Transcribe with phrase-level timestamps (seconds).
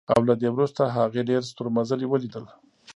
[0.13, 2.45] او له دې وروسته هغې ډېر ستورمزلي ولیدل